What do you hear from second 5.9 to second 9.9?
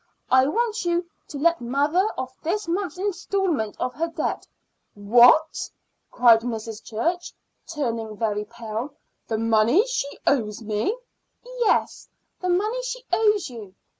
cried Mrs. Church, turning very pale. "The money that